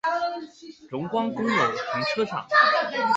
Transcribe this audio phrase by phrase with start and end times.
[0.89, 2.47] 榮光公有停車場